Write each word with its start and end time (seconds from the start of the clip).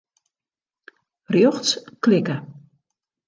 Rjochts 1.33 1.71
klikke. 2.07 2.37